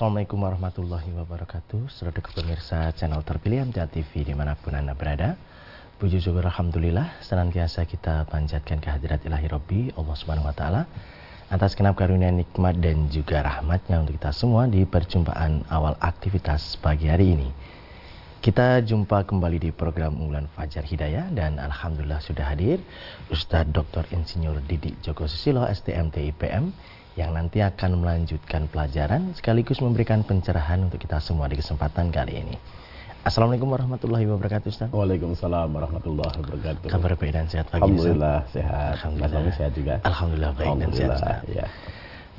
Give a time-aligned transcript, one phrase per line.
[0.00, 5.36] Assalamualaikum warahmatullahi wabarakatuh Saudara pemirsa channel terpilih MTA TV di mana pun Anda berada
[6.00, 10.88] Puji syukur Alhamdulillah Senantiasa kita panjatkan kehadirat ilahi Rabbi Allah subhanahu wa ta'ala
[11.52, 17.12] Atas kenap karunia nikmat dan juga rahmatnya untuk kita semua Di perjumpaan awal aktivitas pagi
[17.12, 17.50] hari ini
[18.40, 22.80] kita jumpa kembali di program unggulan Fajar Hidayah dan Alhamdulillah sudah hadir
[23.28, 24.08] Ustadz Dr.
[24.16, 26.72] Insinyur Didik Joko Susilo STMT IPM
[27.20, 32.56] yang nanti akan melanjutkan pelajaran sekaligus memberikan pencerahan untuk kita semua di kesempatan kali ini.
[33.20, 34.88] Assalamualaikum warahmatullahi wabarakatuh Ustaz.
[34.88, 36.88] Waalaikumsalam warahmatullahi wabarakatuh.
[36.88, 38.56] Kabar baik dan sehat pagi Alhamdulillah Ustaz.
[38.56, 38.96] sehat.
[38.96, 39.44] Alhamdulillah.
[39.44, 40.00] Mas sehat juga.
[40.00, 41.52] Alhamdulillah baik Alhamdulillah, dan sehat Ustaz.
[41.52, 41.68] Ya.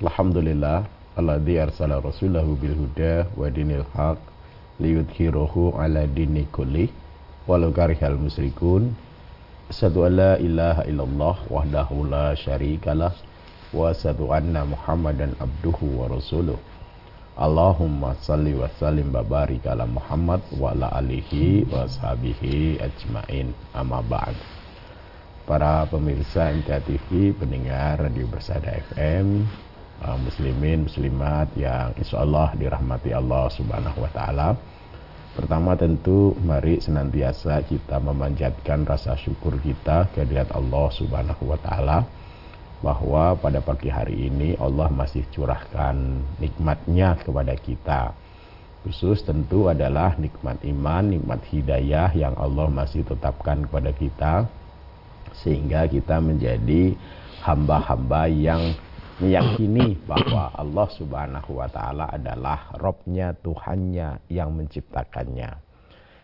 [0.00, 4.16] Alhamdulillah alladzi arsala rasulahu bil huda wa dinil haq
[4.80, 6.88] liyudhhirahu ala dini kulli
[7.44, 8.96] walau karihal musyrikun
[9.68, 13.12] Asyhadu an la ilaha illallah wahdahu la syarikalah
[13.76, 16.56] wa asyhadu anna Muhammadan abduhu wa rasuluh.
[17.36, 23.52] Allahumma salli wa sallim babarik ala Muhammad wa ala alihi wa sahbihi ajmain.
[23.76, 24.59] Amma ba'd.
[25.50, 29.42] Para pemirsa MTA TV, pendengar Radio Bersada FM,
[29.98, 34.54] uh, muslimin, muslimat yang insya Allah dirahmati Allah Subhanahu wa taala.
[35.34, 42.06] Pertama tentu mari senantiasa kita memanjatkan rasa syukur kita kehadirat Allah Subhanahu wa taala
[42.78, 45.98] bahwa pada pagi hari ini Allah masih curahkan
[46.38, 48.14] nikmatnya kepada kita.
[48.86, 54.59] Khusus tentu adalah nikmat iman, nikmat hidayah yang Allah masih tetapkan kepada kita
[55.38, 56.94] sehingga kita menjadi
[57.40, 58.74] hamba-hamba yang
[59.20, 65.60] meyakini bahwa Allah Subhanahu wa taala adalah Robnya, Tuhannya yang menciptakannya.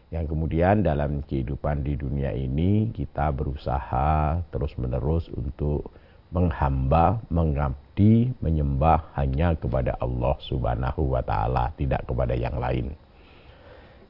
[0.08, 5.92] Yang kemudian dalam kehidupan di dunia ini kita berusaha terus-menerus untuk
[6.32, 12.96] menghamba, mengabdi, menyembah hanya kepada Allah Subhanahu wa taala, tidak kepada yang lain.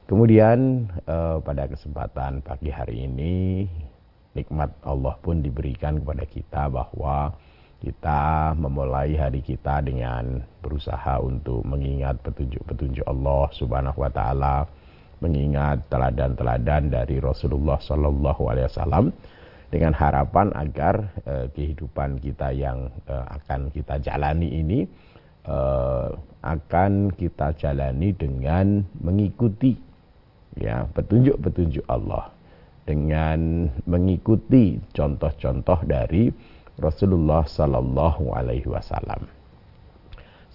[0.07, 3.67] Kemudian eh, pada kesempatan pagi hari ini
[4.37, 7.33] nikmat Allah pun diberikan kepada kita bahwa
[7.77, 14.65] kita memulai hari kita dengan berusaha untuk mengingat petunjuk-petunjuk Allah Subhanahu wa taala,
[15.21, 19.05] mengingat teladan-teladan dari Rasulullah sallallahu alaihi wasallam
[19.69, 24.79] dengan harapan agar eh, kehidupan kita yang eh, akan kita jalani ini
[25.45, 26.09] eh,
[26.41, 29.75] akan kita jalani dengan mengikuti
[30.57, 32.36] ya petunjuk-petunjuk Allah
[32.87, 36.31] dengan mengikuti contoh-contoh dari
[36.79, 39.27] Rasulullah Sallallahu Alaihi Wasallam.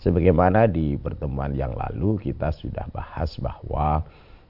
[0.00, 4.03] Sebagaimana di pertemuan yang lalu kita sudah bahas bahwa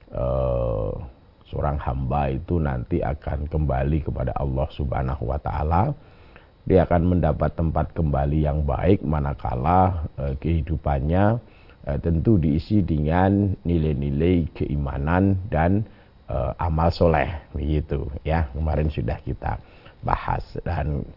[0.09, 0.95] uh,
[1.51, 5.93] seorang hamba itu nanti akan kembali kepada Allah Subhanahu Wa Taala.
[6.63, 11.37] Dia akan mendapat tempat kembali yang baik manakala uh, kehidupannya
[11.85, 15.85] uh, tentu diisi dengan nilai-nilai keimanan dan
[16.29, 18.47] uh, amal soleh begitu ya.
[18.53, 19.59] Kemarin sudah kita
[20.03, 20.43] bahas.
[20.61, 21.07] Dan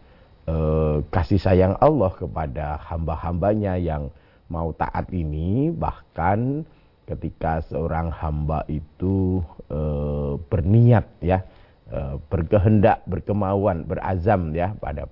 [0.47, 4.09] eh, kasih sayang Allah kepada hamba-hambanya yang
[4.47, 5.69] mau taat ini.
[5.75, 6.63] Bahkan
[7.05, 11.43] ketika seorang hamba itu eh, berniat ya
[11.91, 15.05] eh, berkehendak berkemauan berazam ya pada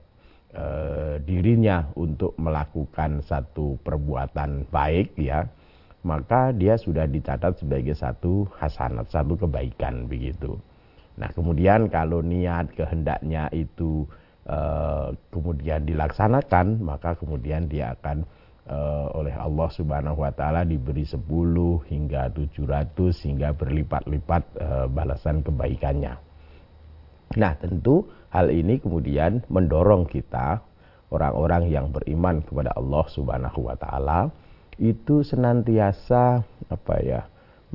[1.27, 5.51] dirinya untuk melakukan satu perbuatan baik ya
[6.05, 10.55] maka dia sudah dicatat sebagai satu hasanat satu kebaikan begitu
[11.17, 14.05] nah kemudian kalau niat kehendaknya itu
[14.45, 18.21] Eh, kemudian dilaksanakan maka kemudian dia akan
[18.69, 21.17] uh, oleh Allah Subhanahu wa taala diberi 10
[21.89, 26.13] hingga 700 hingga berlipat-lipat uh, balasan kebaikannya.
[27.41, 30.61] Nah, tentu hal ini kemudian mendorong kita
[31.09, 34.29] orang-orang yang beriman kepada Allah Subhanahu wa taala
[34.79, 37.21] itu senantiasa apa ya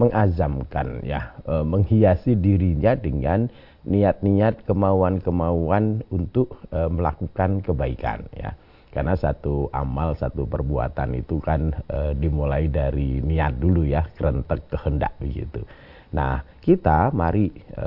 [0.01, 3.53] mengazamkan ya e, menghiasi dirinya dengan
[3.85, 8.57] niat-niat kemauan-kemauan untuk e, melakukan kebaikan ya.
[8.91, 15.15] Karena satu amal satu perbuatan itu kan e, dimulai dari niat dulu ya kerentek kehendak
[15.21, 15.63] begitu.
[16.17, 17.87] Nah kita mari e,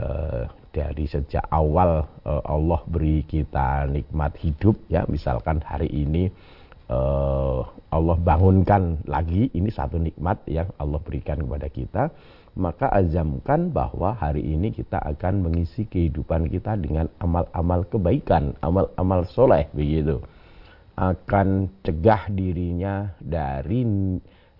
[0.73, 5.03] dari sejak awal e, Allah beri kita nikmat hidup ya.
[5.09, 6.31] Misalkan hari ini
[6.89, 7.61] uh,
[7.93, 9.53] Allah bangunkan lagi.
[9.53, 12.03] Ini satu nikmat yang Allah berikan kepada kita.
[12.53, 19.65] Maka azamkan bahwa hari ini kita akan mengisi kehidupan kita dengan amal-amal kebaikan amal-amal soleh
[19.73, 20.21] begitu.
[20.93, 23.81] Akan cegah dirinya dari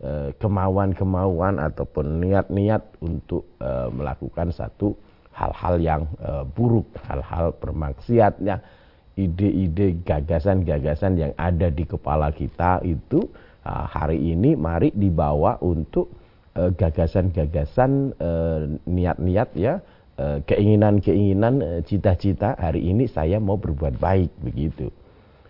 [0.02, 4.98] eh, kemauan-kemauan ataupun niat-niat untuk uh, melakukan satu
[5.34, 8.62] hal-hal yang uh, buruk, hal-hal bermaksiatnya,
[9.16, 13.30] ide-ide, gagasan-gagasan yang ada di kepala kita itu
[13.66, 16.22] uh, hari ini mari dibawa untuk
[16.54, 18.14] gagasan-gagasan
[18.86, 19.82] niat-niat ya
[20.46, 22.54] keinginan-keinginan cita-cita.
[22.62, 24.94] Hari ini saya mau berbuat baik begitu.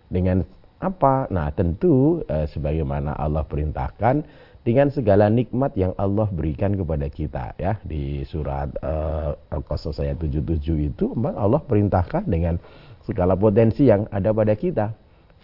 [0.08, 0.40] Dengan
[0.84, 1.28] apa?
[1.32, 4.24] Nah, tentu eh, sebagaimana Allah perintahkan
[4.64, 7.76] dengan segala nikmat yang Allah berikan kepada kita ya.
[7.84, 12.56] Di surat uh, Al-Qasas ayat 77 itu Allah perintahkan dengan
[13.04, 14.92] segala potensi yang ada pada kita.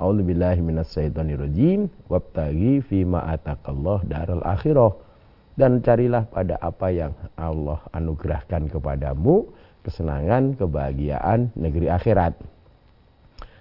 [0.00, 0.64] A'udzubillahi
[2.08, 4.96] wabtaghi fima atakallah daral akhirah
[5.60, 9.52] dan carilah pada apa yang Allah anugerahkan kepadamu
[9.84, 12.32] kesenangan, kebahagiaan negeri akhirat.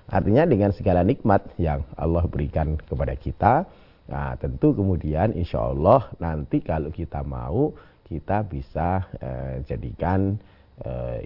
[0.10, 3.68] Artinya dengan segala nikmat yang Allah berikan kepada kita,
[4.10, 7.76] nah tentu kemudian insya Allah nanti kalau kita mau
[8.10, 10.42] kita bisa eh, jadikan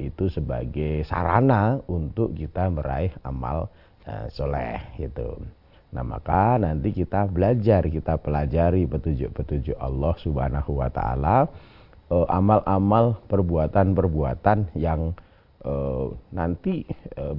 [0.02, 3.70] itu sebagai sarana untuk kita meraih amal
[4.10, 5.38] eh, soleh gitu.
[5.94, 11.46] Nah maka nanti kita belajar, kita pelajari petunjuk-petunjuk Allah Subhanahu Wa Taala,
[12.10, 15.14] eh, amal-amal perbuatan-perbuatan yang
[16.36, 16.84] nanti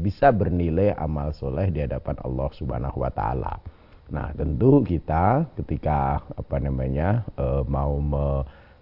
[0.01, 3.61] bisa bernilai amal soleh di hadapan Allah Subhanahu Wa Taala.
[4.09, 7.21] Nah tentu kita ketika apa namanya
[7.69, 8.01] mau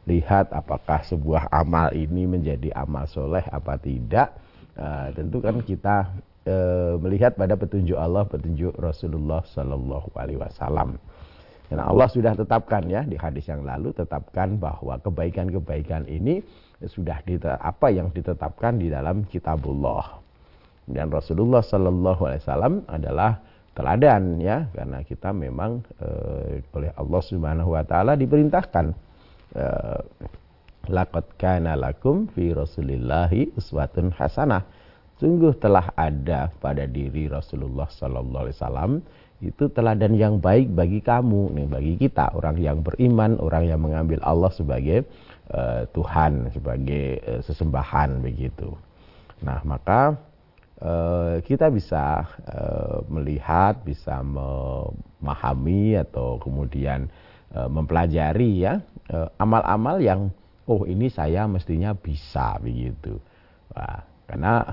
[0.05, 4.35] melihat apakah sebuah amal ini menjadi amal soleh apa tidak,
[4.75, 6.11] uh, tentu kan kita
[6.47, 10.99] uh, melihat pada petunjuk Allah, petunjuk Rasulullah Sallallahu Alaihi Wasallam.
[11.71, 16.45] Karena Allah sudah tetapkan ya di hadis yang lalu tetapkan bahwa kebaikan-kebaikan ini
[16.85, 17.25] sudah
[17.57, 20.21] apa yang ditetapkan di dalam kitabullah.
[20.85, 23.41] Dan Rasulullah Sallallahu Alaihi Wasallam adalah
[23.73, 26.09] teladan ya karena kita memang e,
[26.77, 28.93] oleh Allah Subhanahu Wa Taala diperintahkan
[29.53, 29.67] e,
[30.91, 34.67] Laqad kana lakum fi Rasulillahi uswatun hasanah.
[35.23, 38.93] Sungguh telah ada pada diri Rasulullah sallallahu alaihi wasallam
[39.43, 44.23] itu teladan yang baik bagi kamu nih bagi kita orang yang beriman orang yang mengambil
[44.23, 45.03] Allah sebagai
[45.51, 48.71] uh, Tuhan sebagai uh, sesembahan begitu
[49.43, 50.15] nah maka
[50.79, 57.22] uh, kita bisa uh, melihat bisa memahami atau kemudian uh,
[57.53, 58.81] mempelajari ya
[59.37, 60.21] amal-amal uh, yang
[60.65, 63.21] oh ini saya mestinya bisa begitu.
[63.77, 64.73] Wah, karena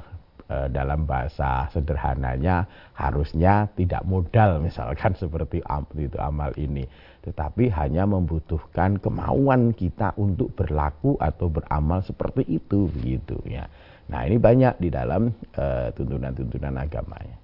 [0.50, 2.66] Eh, dalam bahasa sederhananya
[2.98, 5.62] harusnya tidak modal misalkan seperti
[5.94, 6.90] itu amal ini.
[7.22, 13.70] Tetapi hanya membutuhkan kemauan kita untuk berlaku atau beramal seperti itu begitu ya.
[14.10, 17.38] Nah ini banyak di dalam eh, tuntunan-tuntunan uh, agamanya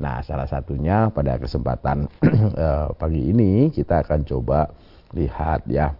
[0.00, 2.08] nah salah satunya pada kesempatan
[2.56, 4.72] uh, pagi ini kita akan coba
[5.12, 5.92] lihat ya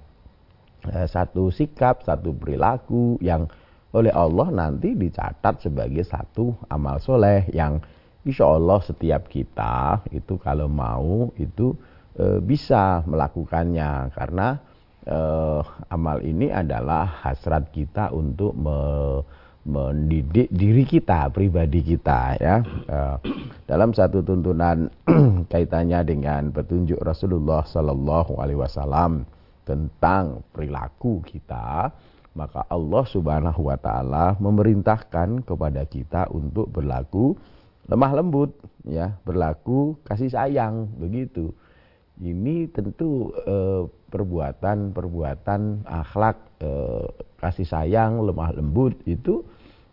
[0.89, 3.45] uh, satu sikap satu perilaku yang
[3.91, 7.83] oleh Allah nanti dicatat sebagai satu amal soleh yang
[8.23, 11.75] insya Allah setiap kita itu kalau mau itu
[12.15, 14.15] e, bisa melakukannya.
[14.15, 14.49] Karena
[15.91, 18.79] amal ini adalah hasrat kita untuk me,
[19.61, 22.99] mendidik diri kita pribadi kita ya e,
[23.69, 24.89] dalam satu tuntunan
[25.53, 29.29] kaitannya dengan petunjuk Rasulullah Sallallahu Alaihi Wasallam
[29.69, 31.93] tentang perilaku kita
[32.33, 37.35] maka Allah Subhanahu wa taala memerintahkan kepada kita untuk berlaku
[37.91, 38.55] lemah lembut
[38.87, 41.51] ya, berlaku kasih sayang begitu.
[42.21, 43.33] Ini tentu
[44.11, 47.07] perbuatan-perbuatan akhlak eh,
[47.39, 49.47] kasih sayang, lemah lembut itu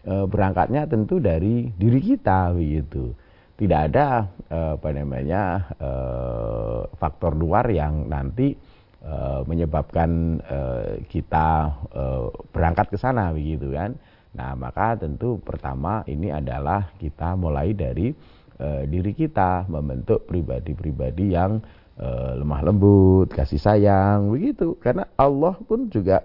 [0.04, 3.14] eh, berangkatnya tentu dari diri kita begitu.
[3.58, 8.76] Tidak ada eh, apa namanya eh, faktor luar yang nanti
[9.08, 13.96] Eh, menyebabkan uh, kita uh, berangkat ke sana begitu kan.
[14.36, 18.12] Nah, maka tentu pertama ini adalah kita mulai dari
[18.60, 21.64] uh, diri kita membentuk pribadi-pribadi yang
[22.02, 24.78] uh, lemah lembut, kasih sayang begitu.
[24.82, 26.24] Karena Allah pun juga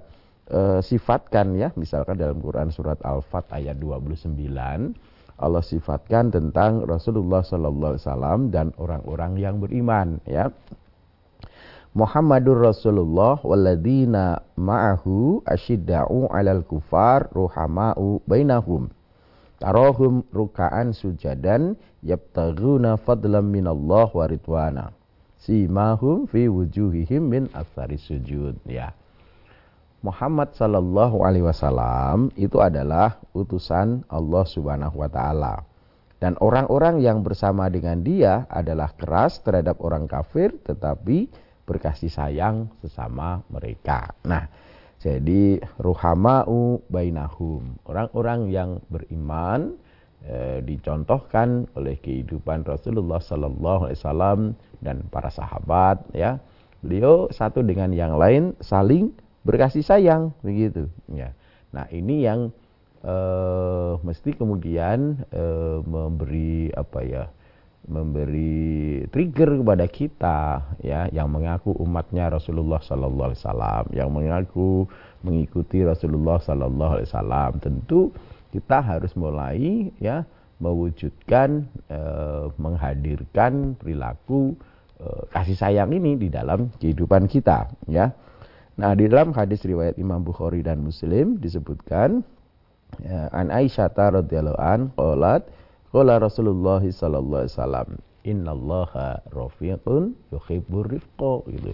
[0.52, 4.36] uh, sifatkan ya, misalkan dalam Quran surat Al-Fat ayat 29
[5.42, 10.54] Allah sifatkan tentang Rasulullah Sallallahu Alaihi dan orang-orang yang beriman ya.
[11.92, 18.88] Muhammadur Rasulullah waladina ma'ahu asyidda'u 'alal kufar ruhama'u bainahum.
[19.60, 25.01] Tarahum ruka'an sujadan yabtaghuna fadlan minallah wa ridwana
[25.42, 28.94] simahum fi wujuhihim min athari sujud ya
[30.02, 35.66] Muhammad sallallahu alaihi wasallam itu adalah utusan Allah Subhanahu wa taala
[36.22, 41.26] Dan orang-orang yang bersama dengan dia adalah keras terhadap orang kafir tetapi
[41.66, 44.14] berkasih sayang sesama mereka.
[44.22, 44.46] Nah,
[45.02, 49.74] jadi ruhama'u bainahum, orang-orang yang beriman
[50.26, 54.40] e, dicontohkan oleh kehidupan Rasulullah sallallahu alaihi wasallam
[54.82, 56.42] dan para sahabat ya.
[56.82, 59.14] Beliau satu dengan yang lain saling
[59.46, 61.30] berkasih sayang begitu ya.
[61.70, 62.50] Nah, ini yang
[63.06, 67.24] uh, mesti kemudian uh, memberi apa ya
[67.82, 70.38] memberi trigger kepada kita
[70.86, 74.86] ya yang mengaku umatnya Rasulullah Sallallahu Alaihi Wasallam yang mengaku
[75.26, 78.14] mengikuti Rasulullah Sallallahu Alaihi Wasallam tentu
[78.52, 80.28] kita harus mulai ya
[80.62, 84.54] mewujudkan eh, menghadirkan perilaku
[85.00, 88.12] eh, kasih sayang ini di dalam kehidupan kita ya.
[88.76, 92.22] Nah di dalam hadis riwayat Imam Bukhari dan Muslim disebutkan
[93.00, 95.48] Ya, an Aisyah radhiyallahu an qalat
[95.88, 97.88] qala Rasulullah sallallahu alaihi wasallam
[98.20, 101.72] innallaha rafiqun yuhibbur rifqa gitu.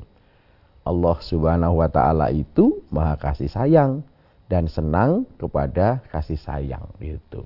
[0.86, 4.06] Allah Subhanahu wa taala itu Maha kasih sayang
[4.48, 7.44] dan senang kepada kasih sayang gitu.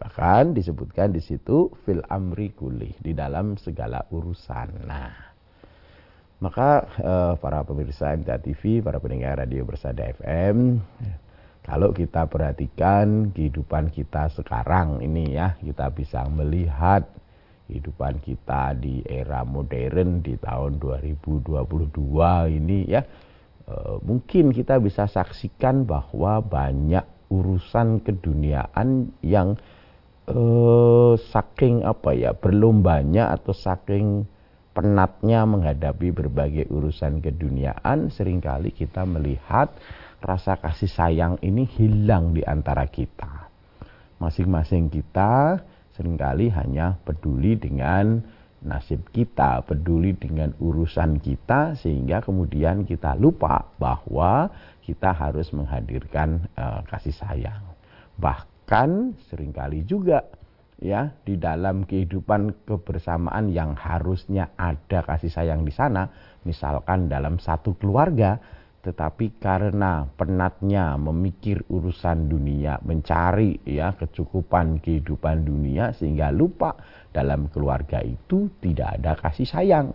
[0.00, 4.88] Bahkan disebutkan di situ fil amri kulih di dalam segala urusan.
[4.88, 5.12] Nah,
[6.38, 10.80] maka eh, para pemirsa MTA TV, para pendengar radio Bersada FM,
[11.68, 17.04] kalau kita perhatikan kehidupan kita sekarang ini ya, kita bisa melihat
[17.68, 23.04] kehidupan kita di era modern di tahun 2022 ini ya.
[23.68, 29.60] E, mungkin kita bisa saksikan bahwa banyak urusan keduniaan yang
[30.24, 30.40] e,
[31.20, 34.24] saking apa ya, berlombanya atau saking
[34.72, 39.68] penatnya menghadapi berbagai urusan keduniaan sering kali kita melihat
[40.22, 43.50] rasa kasih sayang ini hilang di antara kita.
[44.22, 45.60] Masing-masing kita
[45.98, 48.22] sering kali hanya peduli dengan
[48.64, 54.50] nasib kita, peduli dengan urusan kita sehingga kemudian kita lupa bahwa
[54.82, 57.62] kita harus menghadirkan uh, kasih sayang.
[58.18, 60.26] Bahkan sering kali juga
[60.78, 66.10] ya di dalam kehidupan kebersamaan yang harusnya ada kasih sayang di sana,
[66.46, 68.38] misalkan dalam satu keluarga
[68.78, 76.78] tetapi karena penatnya memikir urusan dunia, mencari ya kecukupan kehidupan dunia sehingga lupa
[77.10, 79.90] dalam keluarga itu tidak ada kasih sayang.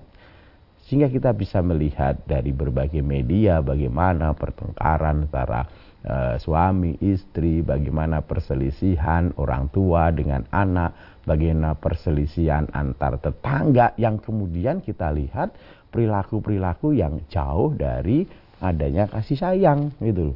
[0.83, 5.63] Sehingga kita bisa melihat dari berbagai media bagaimana pertengkaran antara
[6.03, 14.83] uh, suami, istri, bagaimana perselisihan orang tua dengan anak, bagaimana perselisihan antar tetangga yang kemudian
[14.83, 15.55] kita lihat
[15.87, 20.31] perilaku-perilaku yang jauh dari adanya kasih sayang gitu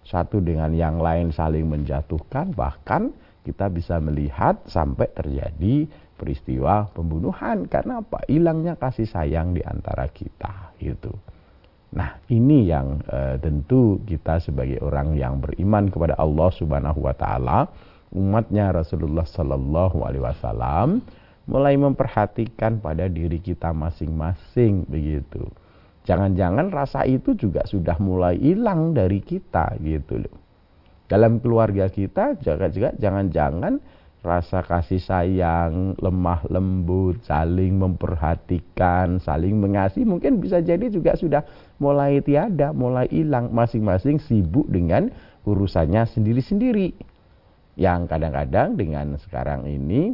[0.00, 3.12] Satu dengan yang lain saling menjatuhkan bahkan
[3.44, 5.84] kita bisa melihat sampai terjadi
[6.16, 8.24] peristiwa pembunuhan karena apa?
[8.28, 11.12] Hilangnya kasih sayang di antara kita gitu.
[11.90, 17.66] Nah, ini yang e, tentu kita sebagai orang yang beriman kepada Allah Subhanahu wa taala,
[18.14, 21.02] umatnya Rasulullah sallallahu alaihi wasallam
[21.50, 25.50] mulai memperhatikan pada diri kita masing-masing begitu.
[26.08, 30.36] Jangan-jangan rasa itu juga sudah mulai hilang dari kita gitu loh.
[31.10, 33.82] Dalam keluarga kita juga jangan-jangan
[34.20, 41.42] rasa kasih sayang, lemah lembut, saling memperhatikan, saling mengasihi mungkin bisa jadi juga sudah
[41.80, 45.08] mulai tiada, mulai hilang, masing-masing sibuk dengan
[45.48, 46.92] urusannya sendiri-sendiri.
[47.80, 50.12] Yang kadang-kadang dengan sekarang ini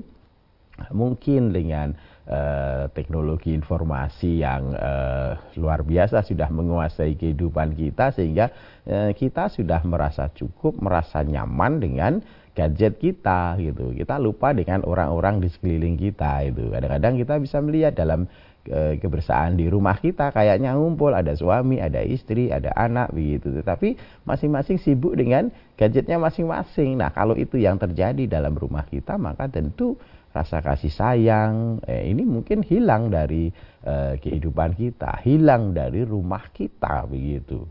[0.95, 8.51] mungkin dengan uh, teknologi informasi yang uh, luar biasa sudah menguasai kehidupan kita sehingga
[8.87, 12.13] uh, kita sudah merasa cukup, merasa nyaman dengan
[12.53, 13.95] gadget kita gitu.
[13.95, 16.73] Kita lupa dengan orang-orang di sekeliling kita itu.
[16.73, 18.27] Kadang-kadang kita bisa melihat dalam
[18.75, 23.55] kebersamaan di rumah kita kayaknya ngumpul ada suami, ada istri, ada anak begitu.
[23.63, 23.95] Tetapi
[24.27, 26.99] masing-masing sibuk dengan gadgetnya masing-masing.
[26.99, 29.95] Nah, kalau itu yang terjadi dalam rumah kita maka tentu
[30.37, 33.49] rasa kasih sayang eh, ini mungkin hilang dari
[33.81, 37.65] eh, kehidupan kita, hilang dari rumah kita begitu.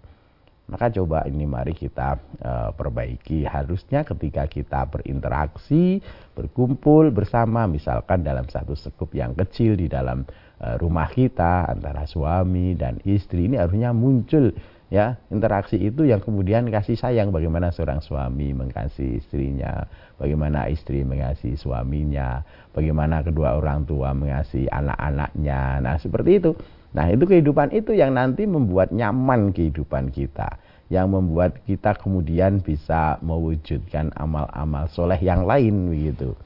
[0.65, 3.45] Maka coba ini mari kita uh, perbaiki.
[3.45, 6.01] Harusnya ketika kita berinteraksi,
[6.33, 10.25] berkumpul bersama, misalkan dalam satu sekup yang kecil di dalam
[10.57, 14.49] uh, rumah kita antara suami dan istri ini harusnya muncul
[14.93, 17.33] ya interaksi itu yang kemudian kasih sayang.
[17.33, 19.85] Bagaimana seorang suami mengasihi istrinya
[20.17, 25.81] bagaimana istri mengasihi suaminya bagaimana kedua orang tua mengasihi anak-anaknya.
[25.81, 26.51] Nah seperti itu.
[26.95, 30.55] Nah itu kehidupan itu yang nanti membuat nyaman kehidupan kita
[30.87, 36.37] yang membuat kita kemudian bisa mewujudkan amal-amal soleh yang lain begitu.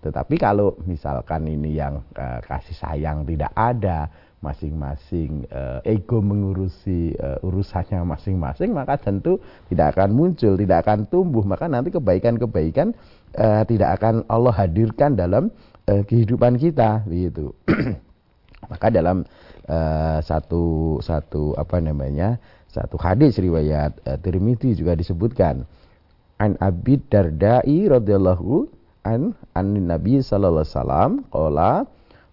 [0.00, 4.08] Tetapi kalau misalkan ini yang uh, kasih sayang tidak ada,
[4.40, 9.36] masing-masing uh, ego mengurusi uh, urusannya masing-masing, maka tentu
[9.68, 11.44] tidak akan muncul, tidak akan tumbuh.
[11.44, 12.96] Maka nanti kebaikan-kebaikan
[13.36, 15.52] uh, tidak akan Allah hadirkan dalam
[15.88, 17.52] uh, kehidupan kita, begitu.
[18.70, 19.24] maka dalam
[19.66, 22.36] uh, satu satu apa namanya
[22.68, 25.64] satu hadis riwayat uh, Tirmidzi juga disebutkan
[26.38, 28.68] an Abi Dardai radhiyallahu
[29.08, 31.10] an an Nabi sallallahu alaihi wasallam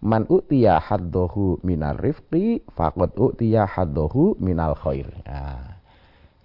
[0.01, 5.09] man utiya haddahu minar rifqi faqad utiya haddahu minal khair.
[5.25, 5.77] Nah,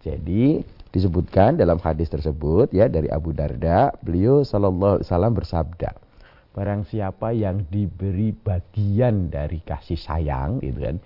[0.03, 5.91] jadi disebutkan dalam hadis tersebut ya dari Abu Darda, beliau sallallahu alaihi bersabda,
[6.53, 10.97] barang siapa yang diberi bagian dari kasih sayang gitu kan,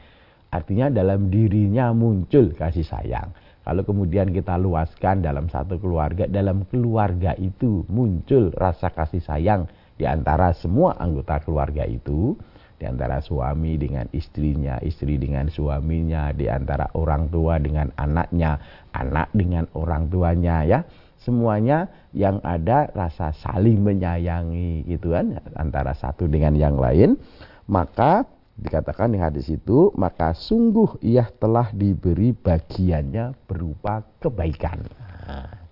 [0.50, 3.30] artinya dalam dirinya muncul kasih sayang
[3.66, 10.04] kalau kemudian kita luaskan dalam satu keluarga, dalam keluarga itu muncul rasa kasih sayang di
[10.04, 12.36] antara semua anggota keluarga itu,
[12.76, 18.60] di antara suami dengan istrinya, istri dengan suaminya, di antara orang tua dengan anaknya,
[18.92, 20.80] anak dengan orang tuanya ya.
[21.16, 27.18] Semuanya yang ada rasa saling menyayangi gitu kan antara satu dengan yang lain,
[27.66, 34.80] maka dikatakan di hadis itu maka sungguh ia telah diberi bagiannya berupa kebaikan.
[35.26, 35.65] Nah,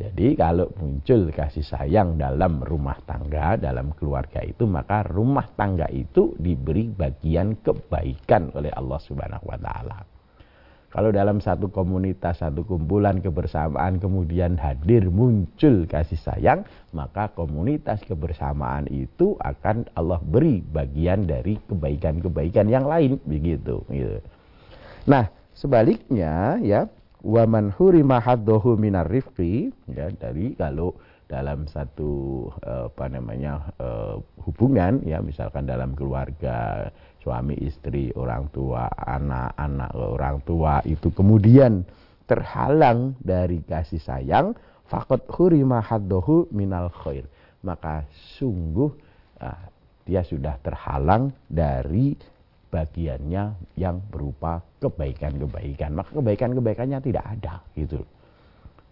[0.00, 6.32] jadi kalau muncul kasih sayang dalam rumah tangga, dalam keluarga itu, maka rumah tangga itu
[6.40, 10.00] diberi bagian kebaikan oleh Allah Subhanahu wa taala.
[10.90, 18.90] Kalau dalam satu komunitas, satu kumpulan kebersamaan kemudian hadir muncul kasih sayang, maka komunitas kebersamaan
[18.90, 23.86] itu akan Allah beri bagian dari kebaikan-kebaikan yang lain begitu.
[23.86, 24.18] Gitu.
[25.06, 26.90] Nah, sebaliknya ya,
[27.20, 30.96] waman hurima haddohu minar rifqi ya dari kalau
[31.30, 39.92] dalam satu apa namanya eh, hubungan ya misalkan dalam keluarga suami istri, orang tua, anak-anak
[39.94, 41.84] orang tua itu kemudian
[42.24, 44.56] terhalang dari kasih sayang,
[44.88, 47.28] fakot hurima haddohu minal khair.
[47.60, 48.08] Maka
[48.40, 48.88] sungguh
[49.44, 49.64] uh,
[50.08, 52.16] dia sudah terhalang dari
[52.70, 55.92] bagiannya yang berupa kebaikan-kebaikan.
[55.92, 58.00] Maka kebaikan-kebaikannya tidak ada gitu.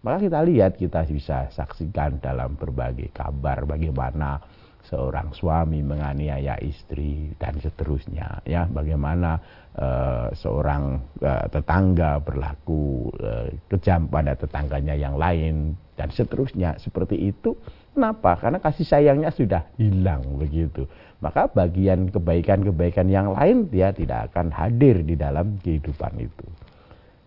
[0.02, 4.38] Maka kita lihat, kita bisa saksikan dalam berbagai kabar bagaimana
[4.88, 9.36] seorang suami menganiaya istri dan seterusnya ya bagaimana
[9.76, 17.52] uh, seorang uh, tetangga berlaku uh, kejam pada tetangganya yang lain dan seterusnya seperti itu
[17.92, 24.54] kenapa karena kasih sayangnya sudah hilang begitu maka bagian kebaikan-kebaikan yang lain dia tidak akan
[24.54, 26.46] hadir di dalam kehidupan itu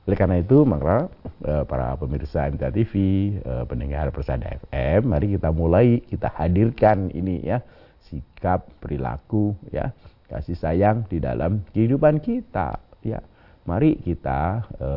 [0.09, 1.13] oleh karena itu, maka
[1.45, 2.93] e, para pemirsa MTA TV,
[3.37, 7.61] e, pendengar Persada FM, mari kita mulai kita hadirkan ini ya
[8.09, 9.93] sikap, perilaku, ya
[10.25, 12.81] kasih sayang di dalam kehidupan kita.
[13.05, 13.21] Ya,
[13.69, 14.89] mari kita e,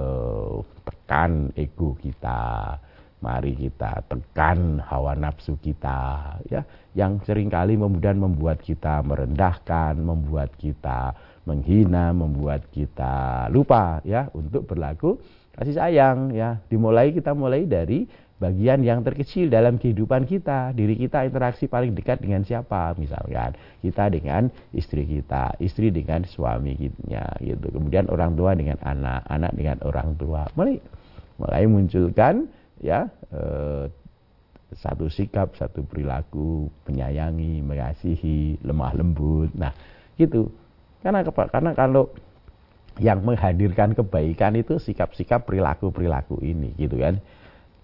[0.88, 2.80] tekan ego kita,
[3.25, 6.61] mari kita tekan hawa nafsu kita, ya
[6.93, 11.17] yang sering kali kemudian membuat kita merendahkan, membuat kita
[11.49, 15.17] menghina, membuat kita lupa ya untuk berlaku
[15.57, 16.61] kasih sayang ya.
[16.69, 20.75] Dimulai kita mulai dari bagian yang terkecil dalam kehidupan kita.
[20.75, 22.93] Diri kita interaksi paling dekat dengan siapa?
[22.99, 27.73] Misalkan kita dengan istri kita, istri dengan suami kita gitu.
[27.73, 30.45] Kemudian orang tua dengan anak, anak dengan orang tua.
[30.59, 30.77] Mulai
[31.35, 32.47] mulai munculkan
[32.83, 33.87] ya eh,
[34.75, 39.55] satu sikap, satu perilaku, menyayangi, mengasihi, lemah lembut.
[39.55, 39.71] Nah,
[40.19, 40.51] gitu
[41.05, 42.11] karena karena kalau
[43.03, 47.19] yang menghadirkan kebaikan itu sikap-sikap perilaku-perilaku ini gitu kan.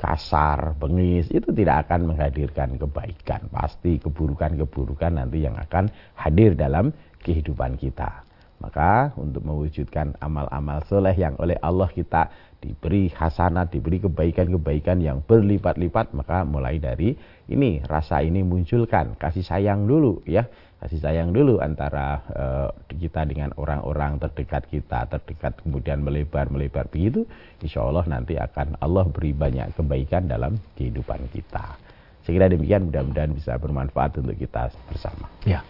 [0.00, 3.53] Kasar, bengis itu tidak akan menghadirkan kebaikan.
[3.53, 6.88] Pasti keburukan-keburukan nanti yang akan hadir dalam
[7.20, 8.24] kehidupan kita.
[8.64, 16.12] Maka untuk mewujudkan amal-amal soleh yang oleh Allah kita diberi hasanat, diberi kebaikan-kebaikan yang berlipat-lipat,
[16.12, 17.16] maka mulai dari
[17.48, 19.16] ini rasa ini munculkan.
[19.16, 20.44] Kasih sayang dulu ya.
[20.80, 27.28] Kasih sayang dulu antara uh, kita dengan orang-orang terdekat kita terdekat kemudian melebar melebar begitu
[27.60, 31.76] insya Allah nanti akan Allah beri banyak kebaikan dalam kehidupan kita.
[32.24, 35.28] Saya kira demikian mudah-mudahan bisa bermanfaat untuk kita bersama.
[35.44, 35.60] Ya.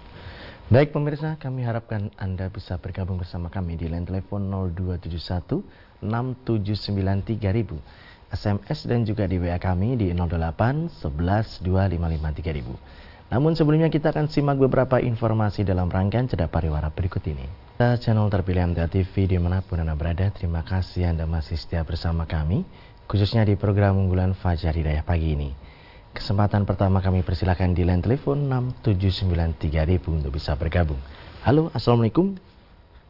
[0.70, 5.66] Baik pemirsa, kami harapkan Anda bisa bergabung bersama kami di line telepon 0271
[6.02, 7.76] 6793000,
[8.30, 13.00] SMS dan juga di WA kami di 08 11 255 3000.
[13.30, 17.46] Namun sebelumnya kita akan simak beberapa informasi dalam rangkaian cerita pariwara berikut ini.
[17.78, 22.26] Channel terpilih MTA TV di mana pun Anda berada, terima kasih Anda masih setia bersama
[22.26, 22.66] kami,
[23.06, 25.54] khususnya di program unggulan Fajar Hidayah pagi ini.
[26.10, 28.50] Kesempatan pertama kami persilakan di line telepon
[28.82, 30.98] 6793000 untuk bisa bergabung.
[31.46, 32.49] Halo, Assalamualaikum.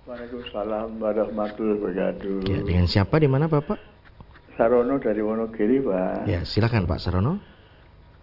[0.08, 2.48] Waalaikumsalam warahmatullahi wabarakatuh.
[2.48, 3.76] Ya, dengan siapa di mana Bapak?
[4.56, 6.24] Sarono dari Wonogiri, Pak.
[6.24, 7.36] Ya, silakan Pak Sarono.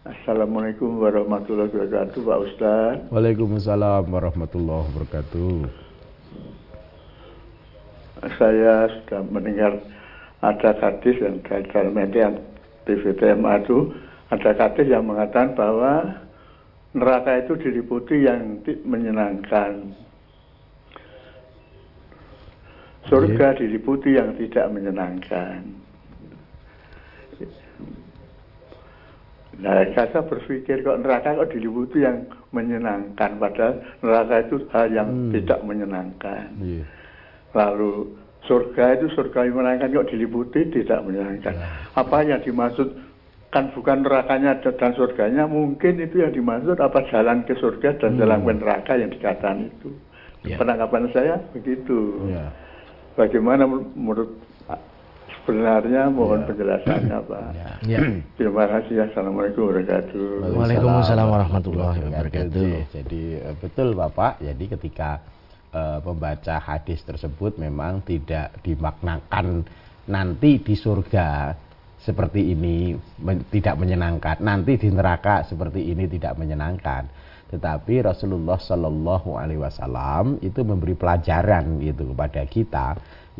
[0.01, 2.95] Assalamualaikum warahmatullahi wabarakatuh, Pak Ustaz.
[3.13, 5.53] Waalaikumsalam warahmatullahi wabarakatuh.
[8.41, 9.77] Saya sudah mendengar
[10.41, 12.41] ada hadis yang dalam yang
[12.89, 13.93] TVTMA itu
[14.33, 16.25] ada hadis yang mengatakan bahwa
[16.97, 19.93] neraka itu diliputi yang menyenangkan.
[23.07, 25.87] Surga diliputi yang tidak menyenangkan.
[29.57, 35.33] Nah, saya berpikir kok neraka kok diliputi yang menyenangkan, padahal neraka itu hal yang hmm.
[35.33, 36.47] tidak menyenangkan.
[36.61, 36.85] Yeah.
[37.57, 38.13] Lalu
[38.45, 41.57] surga itu surga yang menyenangkan kok diliputi tidak menyenangkan.
[41.57, 41.97] Yeah.
[41.97, 43.01] Apa yang dimaksud
[43.49, 48.19] kan bukan nerakanya dan surganya, mungkin itu yang dimaksud apa jalan ke surga dan hmm.
[48.21, 49.89] jalan ke neraka yang dikatakan itu.
[50.45, 50.61] Yeah.
[50.61, 52.29] Penanggapan saya begitu.
[52.29, 52.53] Yeah.
[53.17, 54.37] Bagaimana menurut
[55.41, 56.47] sebenarnya mohon ya.
[56.53, 57.41] penjelasannya Pak.
[57.87, 57.99] Ya.
[58.37, 59.09] Terima kasih.
[59.09, 60.53] Assalamualaikum warahmatullahi wabarakatuh.
[60.59, 62.69] Waalaikumsalam warahmatullahi wabarakatuh.
[62.93, 64.43] Jadi eh, betul Bapak.
[64.43, 65.23] Jadi ketika
[65.71, 69.65] uh, membaca hadis tersebut memang tidak dimaknakan
[70.05, 71.55] nanti di surga
[71.97, 77.09] seperti ini men tidak menyenangkan, nanti di neraka seperti ini tidak menyenangkan.
[77.47, 82.87] Tetapi Rasulullah Shallallahu Alaihi Wasallam itu memberi pelajaran gitu kepada kita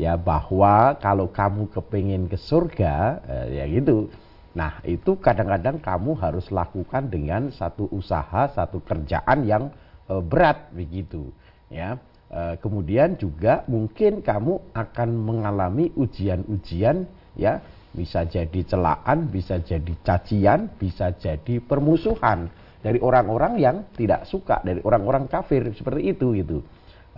[0.00, 4.08] ya bahwa kalau kamu kepingin ke surga eh, ya gitu.
[4.56, 9.68] Nah itu kadang-kadang kamu harus lakukan dengan satu usaha, satu kerjaan yang
[10.08, 11.28] eh, berat begitu
[11.68, 12.00] ya.
[12.32, 17.04] Eh, kemudian juga mungkin kamu akan mengalami ujian-ujian
[17.36, 17.60] ya
[17.92, 24.78] bisa jadi celaan, bisa jadi cacian, bisa jadi permusuhan dari orang-orang yang tidak suka dari
[24.86, 26.58] orang-orang kafir seperti itu gitu.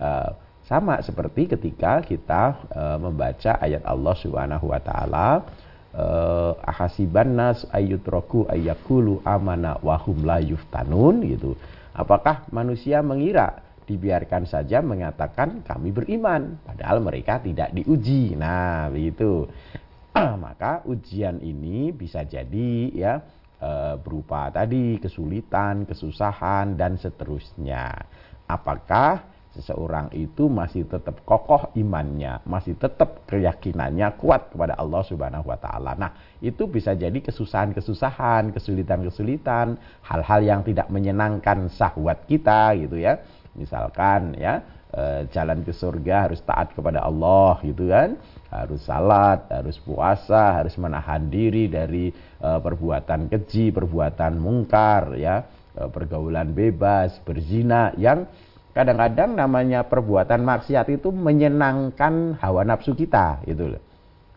[0.01, 0.33] Uh,
[0.65, 5.45] sama seperti ketika kita uh, membaca ayat Allah Subhanahu wa taala
[5.93, 11.53] uh, ahasiban nas ayyutraku ayyakulu amana wahum la yuftanun gitu.
[11.91, 18.33] Apakah manusia mengira dibiarkan saja mengatakan kami beriman padahal mereka tidak diuji?
[18.33, 19.45] Nah begitu.
[20.15, 23.40] Maka ujian ini bisa jadi ya Eh,
[24.01, 27.93] berupa tadi kesulitan, kesusahan dan seterusnya.
[28.49, 35.59] Apakah seseorang itu masih tetap kokoh imannya, masih tetap keyakinannya kuat kepada Allah Subhanahu wa
[35.59, 35.91] taala.
[35.99, 39.75] Nah, itu bisa jadi kesusahan-kesusahan, kesulitan-kesulitan,
[40.07, 43.19] hal-hal yang tidak menyenangkan syahwat kita gitu ya.
[43.51, 48.19] Misalkan ya, e, jalan ke surga harus taat kepada Allah gitu kan
[48.51, 52.11] harus salat, harus puasa, harus menahan diri dari
[52.43, 55.47] uh, perbuatan keji, perbuatan mungkar, ya,
[55.79, 58.27] uh, pergaulan bebas, berzina yang
[58.75, 63.81] kadang-kadang namanya perbuatan maksiat itu menyenangkan hawa nafsu kita, gitu loh.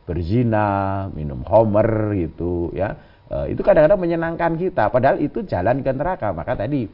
[0.06, 2.94] Berzina, minum homer gitu, ya.
[3.26, 6.30] Uh, itu kadang-kadang menyenangkan kita, padahal itu jalan ke neraka.
[6.30, 6.86] Maka tadi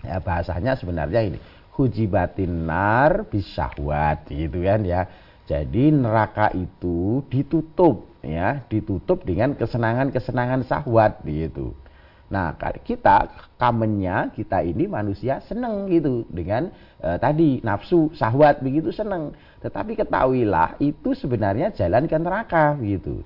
[0.00, 1.38] ya, bahasanya sebenarnya ini
[1.78, 5.06] hujibatin nar bisyahwat gitu kan ya
[5.48, 11.72] jadi neraka itu ditutup ya, ditutup dengan kesenangan-kesenangan syahwat gitu.
[12.28, 12.52] Nah,
[12.84, 16.68] kita kamennya kita ini manusia seneng gitu dengan
[17.00, 19.32] e, tadi nafsu syahwat begitu seneng.
[19.64, 23.24] Tetapi ketahuilah itu sebenarnya jalan ke neraka gitu.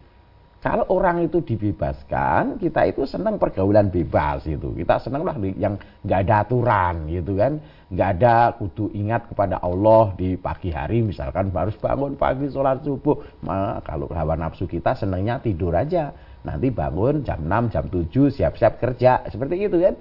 [0.63, 4.71] Kalau orang itu dibebaskan, kita itu senang pergaulan bebas itu.
[4.79, 5.75] Kita senang lah yang
[6.07, 7.59] nggak ada aturan gitu kan.
[7.91, 13.43] Nggak ada kudu ingat kepada Allah di pagi hari misalkan harus bangun pagi sholat subuh.
[13.43, 16.15] Nah, kalau hawa nafsu kita senangnya tidur aja.
[16.47, 19.27] Nanti bangun jam 6, jam 7 siap-siap kerja.
[19.27, 19.99] Seperti itu kan.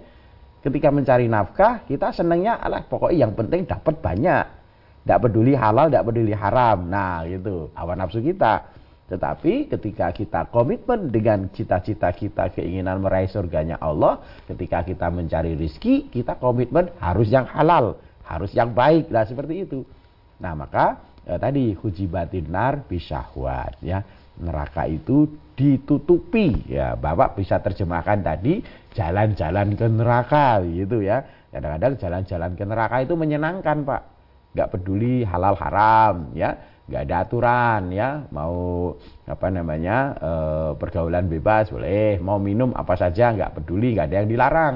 [0.62, 4.46] Ketika mencari nafkah, kita senangnya alah pokoknya yang penting dapat banyak.
[5.02, 6.86] Tidak peduli halal, tidak peduli haram.
[6.86, 8.81] Nah gitu, hawa nafsu kita.
[9.12, 16.08] Tetapi ketika kita komitmen dengan cita-cita kita, keinginan meraih surganya Allah, ketika kita mencari rizki,
[16.08, 19.84] kita komitmen harus yang halal, harus yang baik, lah seperti itu.
[20.40, 20.96] Nah maka
[21.28, 24.00] eh, tadi hujibatin nar bisyahwat ya.
[24.40, 25.28] Neraka itu
[25.60, 26.96] ditutupi ya.
[26.96, 28.64] Bapak bisa terjemahkan tadi
[28.96, 31.20] jalan-jalan ke neraka gitu ya.
[31.52, 34.02] Kadang-kadang jalan-jalan ke neraka itu menyenangkan pak.
[34.56, 38.92] Nggak peduli halal haram ya nggak ada aturan ya mau
[39.24, 40.32] apa namanya e,
[40.76, 44.76] pergaulan bebas boleh mau minum apa saja nggak peduli nggak ada yang dilarang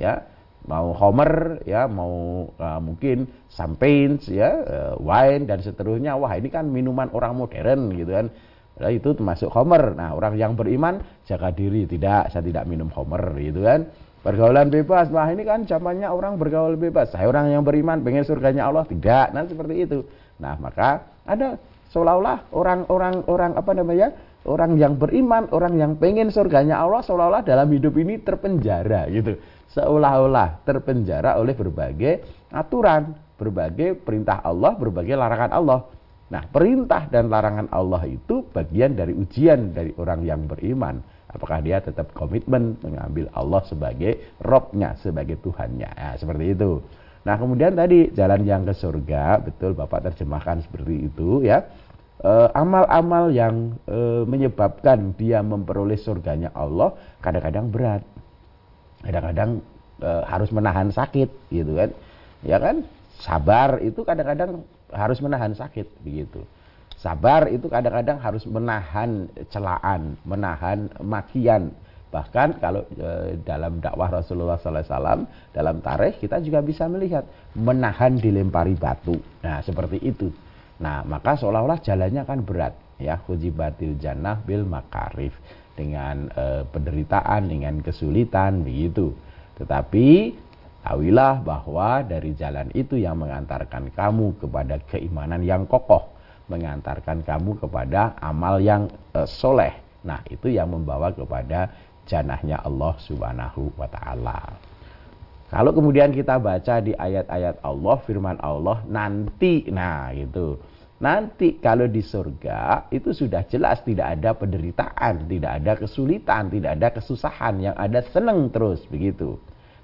[0.00, 0.24] ya
[0.64, 6.64] mau homer ya mau e, mungkin champagne ya e, wine dan seterusnya wah ini kan
[6.64, 8.32] minuman orang modern gitu kan
[8.80, 9.92] Nah, itu termasuk homer.
[9.92, 13.92] Nah, orang yang beriman jaga diri, tidak, saya tidak minum homer, gitu kan.
[14.24, 17.12] Pergaulan bebas, wah ini kan zamannya orang bergaul bebas.
[17.12, 19.36] Saya orang yang beriman pengen surganya Allah, tidak.
[19.36, 20.00] Nah, seperti itu.
[20.40, 21.54] Nah, maka ada
[21.94, 24.08] seolah-olah orang-orang orang apa namanya?
[24.40, 29.36] Orang yang beriman, orang yang pengen surganya Allah seolah-olah dalam hidup ini terpenjara gitu.
[29.76, 35.80] Seolah-olah terpenjara oleh berbagai aturan, berbagai perintah Allah, berbagai larangan Allah.
[36.32, 41.04] Nah, perintah dan larangan Allah itu bagian dari ujian dari orang yang beriman.
[41.30, 45.90] Apakah dia tetap komitmen mengambil Allah sebagai robnya, sebagai Tuhannya.
[45.94, 46.82] Ya, seperti itu.
[47.20, 51.68] Nah, kemudian tadi jalan yang ke surga, betul Bapak terjemahkan seperti itu ya.
[52.20, 53.54] Eh, amal-amal e, yang
[53.88, 56.92] e, menyebabkan dia memperoleh surganya Allah
[57.24, 58.04] kadang-kadang berat.
[59.00, 59.64] Kadang-kadang
[60.04, 61.96] e, harus menahan sakit gitu kan.
[62.44, 62.84] Ya kan?
[63.24, 66.44] Sabar itu kadang-kadang harus menahan sakit begitu.
[67.00, 71.72] Sabar itu kadang-kadang harus menahan celaan, menahan makian.
[72.10, 77.22] Bahkan kalau e, dalam dakwah Rasulullah SAW dalam tarikh kita juga bisa melihat
[77.54, 79.14] menahan dilempari batu.
[79.46, 80.26] Nah seperti itu.
[80.82, 85.32] Nah maka seolah-olah jalannya kan berat ya hujibatil jannah bil makarif
[85.78, 89.14] dengan e, penderitaan, dengan kesulitan begitu.
[89.62, 90.34] Tetapi
[90.80, 96.08] Tahuilah bahwa dari jalan itu yang mengantarkan kamu kepada keimanan yang kokoh,
[96.48, 99.76] mengantarkan kamu kepada amal yang e, soleh.
[100.00, 101.68] Nah, itu yang membawa kepada
[102.10, 104.58] janahnya Allah Subhanahu wa taala.
[105.50, 110.58] Kalau kemudian kita baca di ayat-ayat Allah, firman Allah nanti, nah gitu.
[111.00, 116.88] Nanti kalau di surga itu sudah jelas tidak ada penderitaan, tidak ada kesulitan, tidak ada
[116.92, 119.40] kesusahan, yang ada senang terus begitu.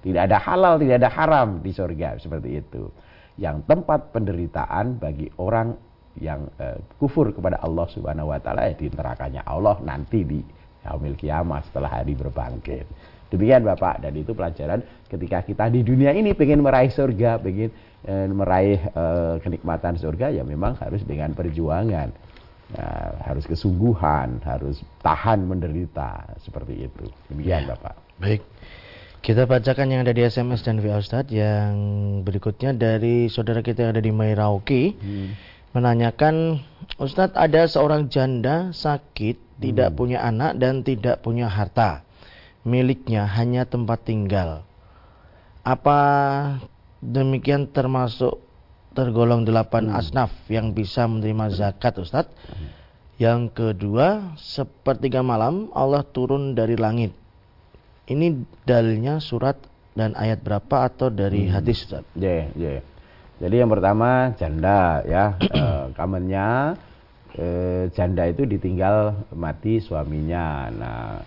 [0.07, 2.87] Tidak ada halal, tidak ada haram di surga seperti itu.
[3.41, 5.75] Yang tempat penderitaan bagi orang
[6.21, 10.41] yang uh, kufur kepada Allah Subhanahu wa taala ya di nerakanya Allah nanti di
[10.87, 12.87] yaumil kiamat setelah hari berbangkit.
[13.27, 17.75] Demikian Bapak dan itu pelajaran ketika kita di dunia ini pengen meraih surga, pengen
[18.07, 22.15] eh, meraih eh, kenikmatan surga ya memang harus dengan perjuangan.
[22.67, 27.07] Nah, harus kesungguhan, harus tahan menderita seperti itu.
[27.31, 27.79] Demikian ya.
[27.79, 27.95] Bapak.
[28.19, 28.43] Baik.
[29.23, 31.75] Kita bacakan yang ada di SMS dan via Ustadz yang
[32.23, 35.56] berikutnya dari saudara kita yang ada di Merauke hmm.
[35.77, 36.65] Menanyakan
[36.97, 39.61] Ustadz ada seorang janda sakit hmm.
[39.61, 42.01] tidak punya anak dan tidak punya harta
[42.65, 44.65] miliknya hanya tempat tinggal
[45.61, 46.01] apa
[47.05, 48.41] demikian termasuk
[48.97, 50.01] tergolong delapan hmm.
[50.01, 52.69] asnaf yang bisa menerima zakat Ustadz hmm.
[53.21, 57.13] yang kedua sepertiga malam Allah turun dari langit
[58.09, 59.61] ini dalilnya surat
[59.93, 61.53] dan ayat berapa atau dari hmm.
[61.53, 62.05] hadis Ustaz?
[62.15, 62.85] Yeah, yeah.
[63.37, 65.63] Jadi yang pertama janda ya, e,
[65.99, 66.73] kamennya
[67.37, 67.47] e,
[67.93, 70.73] janda itu ditinggal mati suaminya.
[70.73, 71.21] Nah,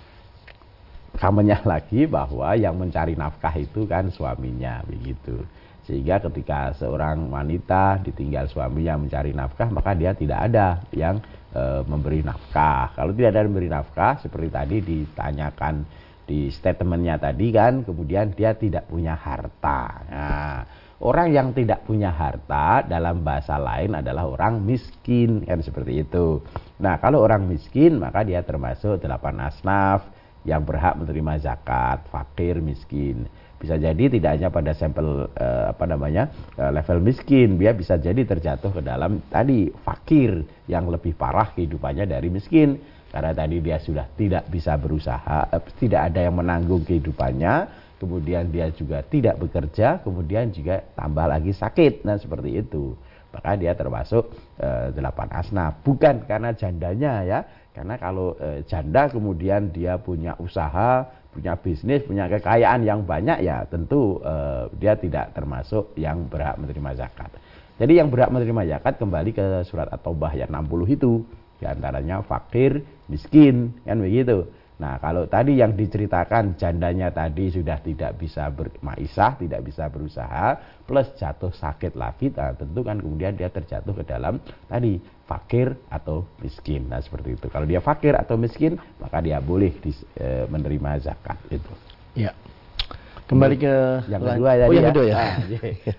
[1.22, 5.38] kamennya lagi bahwa yang mencari nafkah itu kan suaminya begitu.
[5.86, 11.22] Sehingga ketika seorang wanita ditinggal suaminya mencari nafkah, maka dia tidak ada yang
[11.54, 12.98] e, memberi nafkah.
[12.98, 15.86] Kalau tidak ada yang memberi nafkah, seperti tadi ditanyakan
[16.30, 20.62] di statementnya tadi kan kemudian dia tidak punya harta nah,
[21.00, 26.44] orang yang tidak punya harta dalam bahasa lain adalah orang miskin kan seperti itu.
[26.84, 30.04] Nah kalau orang miskin maka dia termasuk delapan asnaf
[30.48, 33.28] yang berhak menerima zakat fakir miskin.
[33.60, 37.60] Bisa jadi tidak hanya pada sampel eh, apa namanya eh, level miskin.
[37.60, 42.80] Dia bisa jadi terjatuh ke dalam tadi fakir yang lebih parah kehidupannya dari miskin.
[43.10, 47.54] Karena tadi dia sudah tidak bisa berusaha, eh, tidak ada yang menanggung kehidupannya,
[48.00, 52.96] kemudian dia juga tidak bekerja, kemudian juga tambah lagi sakit, nah seperti itu.
[53.30, 57.40] Maka dia termasuk eh, delapan asna, bukan karena jandanya ya,
[57.76, 63.68] karena kalau eh, janda kemudian dia punya usaha, punya bisnis, punya kekayaan yang banyak ya
[63.70, 67.30] tentu eh, dia tidak termasuk yang berhak menerima zakat.
[67.80, 71.24] Jadi yang berhak menerima zakat kembali ke surat At-Taubah ayat 60 itu.
[71.60, 74.48] Di antaranya fakir, miskin, kan begitu.
[74.80, 80.56] Nah, kalau tadi yang diceritakan jandanya tadi sudah tidak bisa bermaisah, tidak bisa berusaha,
[80.88, 84.40] plus jatuh sakit lagi, nah, tentu kan kemudian dia terjatuh ke dalam
[84.72, 84.96] tadi
[85.28, 86.88] fakir atau miskin.
[86.88, 87.52] Nah, seperti itu.
[87.52, 91.74] Kalau dia fakir atau miskin, maka dia boleh di, e, menerima zakat itu.
[92.16, 92.32] Ya.
[93.30, 93.74] Kembali ke
[94.10, 94.66] yang kedua ya.
[94.66, 94.90] Oh, yang ya.
[94.90, 95.16] kedua ya.
[95.20, 95.36] Nah,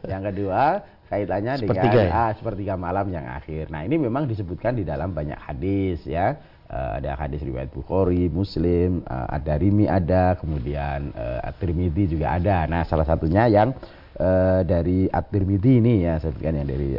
[0.09, 0.63] yang kedua
[1.11, 2.23] kaitannya sepertiga dengan ya?
[2.27, 3.71] ah, sepertiga malam yang akhir.
[3.71, 6.39] Nah ini memang disebutkan di dalam banyak hadis ya.
[6.71, 12.63] Uh, ada hadis riwayat Bukhari, Muslim, uh, ada Rimi ada, kemudian uh, At-Tirmidzi juga ada.
[12.71, 13.75] Nah salah satunya yang
[14.69, 16.93] dari At-Tirmidzi ini ya, saya sebutkan yang dari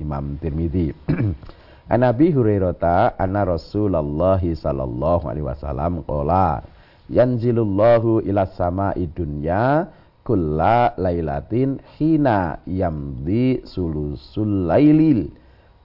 [0.00, 0.88] Imam Tirmidzi.
[1.94, 6.64] Anabi Hurairah anna Rasulullah sallallahu alaihi wasallam qala
[7.12, 9.84] yanzilullahu ila sama'i dunya
[10.24, 15.28] kulla lailatin hina yamdi sulusul lailil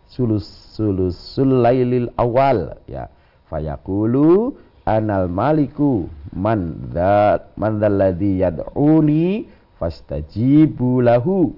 [0.07, 0.47] sulus
[0.77, 3.11] sulusul lailil awal ya
[3.49, 4.55] fayaqulu
[4.85, 9.47] anal maliku man dzat man dzalladzi yad'uni
[9.79, 11.55] fastajibu lahu.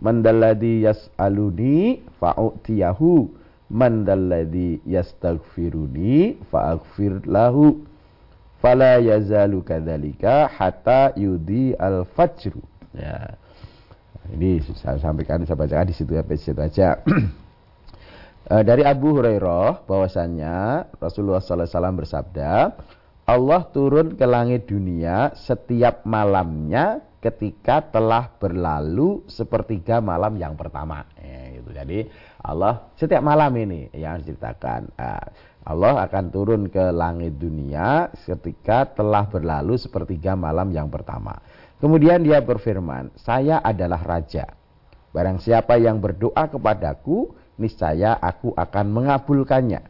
[0.00, 3.40] Man dzalladzi yas'aluni fa'utiyahu.
[3.70, 7.86] Man dalladhi yastaghfiruni fa'aghfir lahu.
[8.58, 12.52] Fala yazalu kadzalika hatta yudi al fajr
[12.98, 13.38] ya.
[14.30, 17.02] Ini saya sampaikan saya bacakan di situ ya situ aja
[18.50, 20.58] eh, dari Abu Hurairah bahwasannya
[20.98, 22.52] Rasulullah SAW bersabda
[23.30, 31.06] Allah turun ke langit dunia setiap malamnya ketika telah berlalu sepertiga malam yang pertama.
[31.14, 31.70] Ya, gitu.
[31.70, 31.98] Jadi
[32.42, 35.30] Allah setiap malam ini yang ceritakan ah,
[35.62, 41.36] Allah akan turun ke langit dunia ketika telah berlalu sepertiga malam yang pertama.
[41.80, 44.44] Kemudian dia berfirman, saya adalah raja.
[45.10, 49.84] Barang siapa yang berdoa kepadaku, niscaya aku akan mengabulkannya.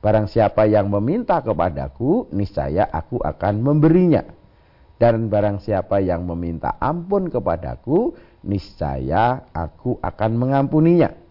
[0.00, 4.24] Barang siapa yang meminta kepadaku, niscaya aku akan memberinya.
[4.96, 11.24] Dan barang siapa yang meminta ampun kepadaku, niscaya aku akan mengampuninya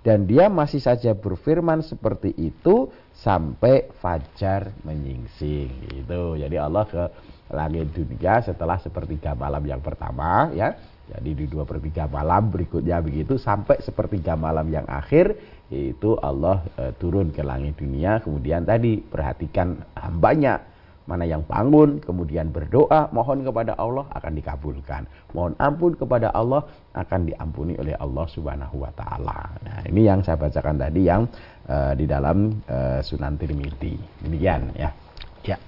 [0.00, 6.40] dan dia masih saja berfirman seperti itu sampai fajar menyingsing gitu.
[6.40, 7.04] Jadi Allah ke
[7.52, 10.72] langit dunia setelah sepertiga malam yang pertama ya.
[11.10, 15.34] Jadi di dua per tiga malam berikutnya begitu sampai sepertiga malam yang akhir
[15.70, 18.22] itu Allah e, turun ke langit dunia.
[18.22, 20.70] Kemudian tadi perhatikan hambanya
[21.10, 26.62] mana yang bangun kemudian berdoa mohon kepada Allah akan dikabulkan mohon ampun kepada Allah
[26.94, 29.58] akan diampuni oleh Allah Subhanahu wa taala.
[29.66, 31.26] Nah, ini yang saya bacakan tadi yang
[31.66, 33.98] uh, di dalam uh, Sunan Tirmidzi.
[34.22, 34.94] Demikian ya.
[35.42, 35.58] Ya.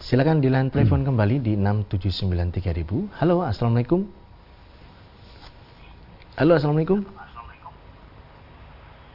[0.00, 1.08] Silakan di line telepon hmm.
[1.12, 3.20] kembali di 6793000.
[3.20, 4.25] Halo, Assalamualaikum.
[6.36, 7.00] Halo, Assalamualaikum.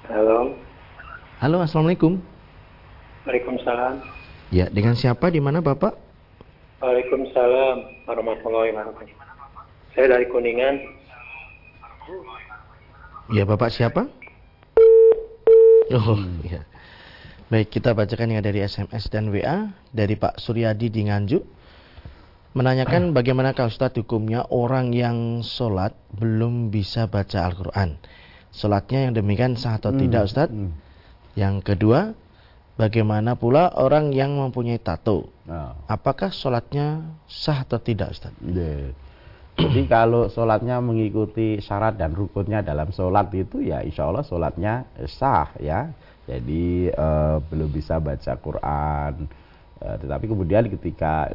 [0.09, 0.57] Halo.
[1.37, 2.17] Halo, Assalamualaikum.
[3.29, 4.01] Waalaikumsalam.
[4.49, 5.93] Ya, dengan siapa di mana Bapak?
[6.81, 9.13] Waalaikumsalam warahmatullahi wabarakatuh.
[9.93, 10.81] Saya dari Kuningan.
[13.29, 14.09] Ya, Bapak siapa?
[15.93, 16.65] Oh, ya.
[17.53, 21.45] Baik, kita bacakan yang dari SMS dan WA dari Pak Suryadi di Nganjuk.
[22.51, 27.95] Menanyakan bagaimana kalau Ustadz hukumnya orang yang sholat belum bisa baca Al-Quran.
[28.51, 29.99] Sholatnya yang demikian sah atau hmm.
[30.03, 30.51] tidak Ustadz?
[30.51, 30.75] Hmm.
[31.39, 32.11] Yang kedua,
[32.81, 35.29] Bagaimana pula orang yang mempunyai tato?
[35.45, 35.77] Nah.
[35.85, 38.33] Apakah sholatnya sah atau tidak, Ustaz?
[38.41, 38.97] Yeah.
[39.59, 45.53] Jadi kalau sholatnya mengikuti syarat dan rukunnya dalam sholat itu ya insya Allah sholatnya sah
[45.61, 45.93] ya.
[46.25, 49.29] Jadi eh, belum bisa baca Quran.
[49.77, 51.29] Eh, tetapi kemudian ketika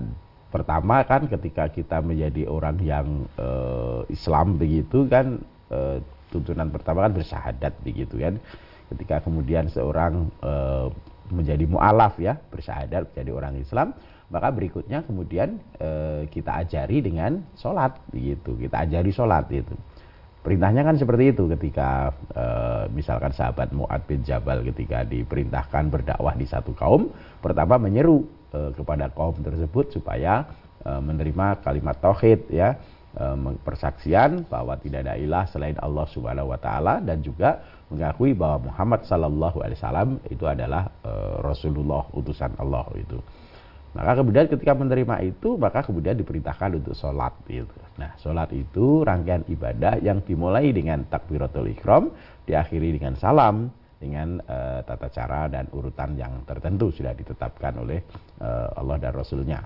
[0.48, 3.06] pertama kan ketika kita menjadi orang yang
[3.36, 5.98] eh, Islam begitu kan eh,
[6.30, 8.38] tuntunan pertama kan bersyahadat begitu kan.
[8.86, 10.88] Ketika kemudian seorang eh,
[11.30, 13.88] menjadi mualaf ya bersyahadat menjadi orang Islam
[14.26, 15.88] maka berikutnya kemudian e,
[16.30, 19.74] kita ajari dengan sholat gitu kita ajari sholat itu
[20.42, 22.44] perintahnya kan seperti itu ketika e,
[22.90, 29.36] misalkan sahabat Muad bin Jabal ketika diperintahkan berdakwah di satu kaum pertama menyeru kepada kaum
[29.42, 30.46] tersebut supaya
[30.80, 32.78] e, menerima kalimat tauhid ya
[33.64, 39.06] persaksian bahwa tidak ada ilah selain Allah Subhanahu wa taala dan juga mengakui bahwa Muhammad
[39.06, 43.18] Sallallahu Alaihi Wasallam itu adalah uh, Rasulullah utusan Allah itu.
[43.96, 47.32] Maka kemudian ketika menerima itu, maka kemudian diperintahkan untuk sholat.
[47.48, 47.72] Gitu.
[47.96, 52.12] Nah, sholat itu rangkaian ibadah yang dimulai dengan takbiratul ikhram,
[52.44, 58.04] diakhiri dengan salam, dengan uh, tata cara dan urutan yang tertentu sudah ditetapkan oleh
[58.40, 59.60] uh, Allah dan Rasulnya.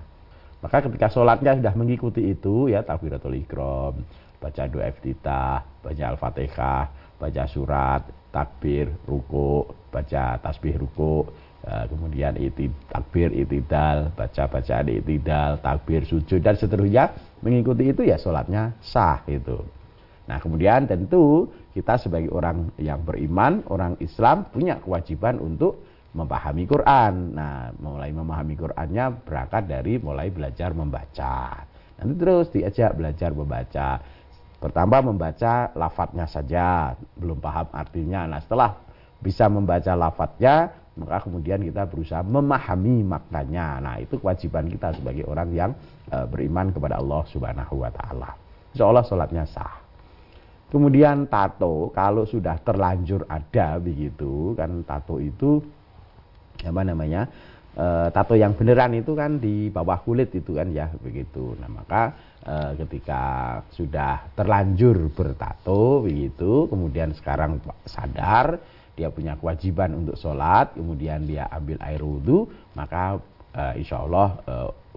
[0.61, 4.05] Maka ketika sholatnya sudah mengikuti itu, ya takbiratul ikhram,
[4.37, 6.83] baca doa iftitah, baca al-fatihah,
[7.17, 11.25] baca surat, takbir, ruku, baca tasbih ruku,
[11.65, 17.09] ya, kemudian iti, takbir, itidal, baca bacaan itidal, takbir, sujud dan seterusnya
[17.41, 19.61] mengikuti itu ya sholatnya sah itu.
[20.29, 27.35] Nah kemudian tentu kita sebagai orang yang beriman, orang Islam punya kewajiban untuk memahami Quran.
[27.35, 31.63] Nah mulai memahami Qurannya berangkat dari mulai belajar membaca.
[32.01, 34.01] Nanti terus diajak belajar membaca
[34.61, 38.29] Pertama membaca lafadznya saja, belum paham artinya.
[38.29, 38.77] Nah setelah
[39.17, 40.69] bisa membaca lafadznya,
[41.01, 43.81] maka kemudian kita berusaha memahami maknanya.
[43.81, 45.73] Nah itu kewajiban kita sebagai orang yang
[46.13, 48.37] e, beriman kepada Allah Subhanahu Wa Taala.
[48.69, 49.80] Insya Allah sholatnya sah.
[50.71, 55.59] Kemudian tato kalau sudah terlanjur ada begitu kan tato itu
[56.63, 57.27] apa namanya
[57.75, 61.59] e, tato yang beneran itu kan di bawah kulit itu kan ya begitu.
[61.59, 63.21] Nah maka e, ketika
[63.75, 68.55] sudah terlanjur bertato begitu kemudian sekarang sadar
[68.95, 72.47] dia punya kewajiban untuk sholat kemudian dia ambil air wudhu
[72.79, 73.19] maka
[73.51, 74.53] e, insya Allah e,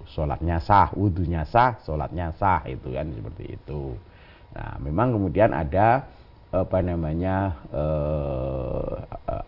[0.07, 4.14] sholatnya sah wudhunya sah sholatnya sah itu kan seperti itu.
[4.55, 6.07] Nah, memang kemudian ada
[6.55, 8.95] apa namanya uh,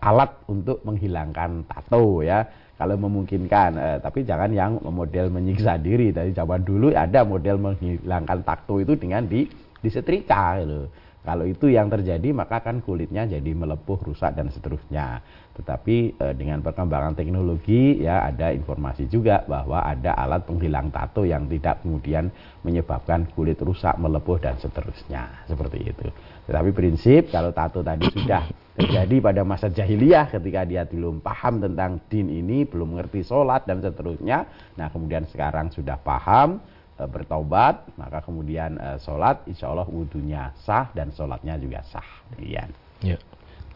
[0.03, 2.43] alat untuk menghilangkan tato ya
[2.75, 8.43] kalau memungkinkan uh, tapi jangan yang model menyiksa diri dari zaman dulu ada model menghilangkan
[8.43, 9.47] tato itu dengan di
[9.79, 10.91] disetrika gitu.
[11.27, 15.19] Kalau itu yang terjadi maka kan kulitnya jadi melepuh, rusak dan seterusnya.
[15.59, 21.43] Tetapi e, dengan perkembangan teknologi ya ada informasi juga bahwa ada alat penghilang tato yang
[21.51, 22.31] tidak kemudian
[22.63, 25.43] menyebabkan kulit rusak, melepuh dan seterusnya.
[25.51, 26.07] Seperti itu.
[26.47, 28.47] Tetapi prinsip kalau tato tadi sudah
[28.79, 33.83] terjadi pada masa jahiliyah ketika dia belum paham tentang din ini, belum mengerti sholat dan
[33.83, 34.47] seterusnya.
[34.79, 36.63] Nah kemudian sekarang sudah paham,
[36.97, 42.25] e, bertobat, maka kemudian e, sholat, insya Allah wudhunya sah dan sholatnya juga sah.
[42.33, 42.73] Demikian.
[43.05, 43.21] Ya.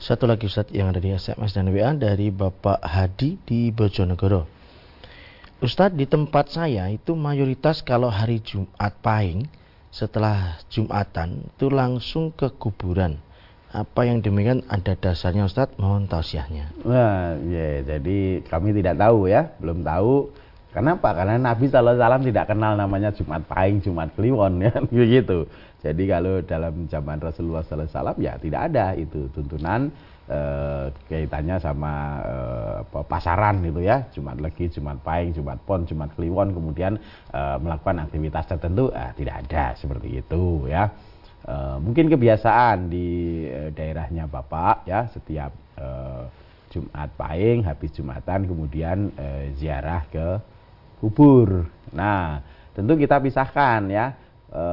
[0.02, 4.50] Satu lagi Ustaz yang ada di SMS dan WA dari Bapak Hadi di Bojonegoro.
[5.62, 9.46] Ustadz di tempat saya itu mayoritas kalau hari Jumat Pahing
[9.94, 13.22] setelah Jumatan itu langsung ke kuburan.
[13.70, 15.78] Apa yang demikian ada dasarnya Ustadz?
[15.78, 16.74] Mohon tausiahnya.
[16.82, 20.34] Nah, ya, jadi kami tidak tahu ya, belum tahu
[20.72, 21.12] Kenapa?
[21.12, 25.44] Karena Nabi SAW tidak kenal namanya Jumat Pahing, Jumat Kliwon ya, begitu.
[25.84, 29.92] Jadi kalau dalam zaman Rasulullah SAW ya tidak ada itu tuntunan
[30.32, 31.94] eh, kaitannya sama
[32.24, 36.96] eh, pasaran gitu ya, Jumat Legi, Jumat Pahing, Jumat Pon, Jumat Kliwon, kemudian
[37.36, 40.88] eh, melakukan aktivitas tertentu, eh, tidak ada seperti itu ya.
[41.42, 46.24] Eh, mungkin kebiasaan di eh, daerahnya Bapak ya setiap eh,
[46.72, 50.40] Jumat Pahing habis Jumatan kemudian eh, ziarah ke
[51.02, 51.66] kubur.
[51.92, 52.46] Nah,
[52.78, 54.14] tentu kita pisahkan ya.
[54.52, 54.64] E,